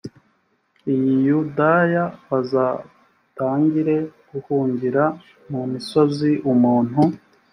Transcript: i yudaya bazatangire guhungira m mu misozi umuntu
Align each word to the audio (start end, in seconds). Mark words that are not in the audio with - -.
i 0.93 0.95
yudaya 1.27 2.03
bazatangire 2.29 3.95
guhungira 4.31 5.03
m 5.13 5.17
mu 5.51 5.61
misozi 5.73 6.31
umuntu 6.51 6.99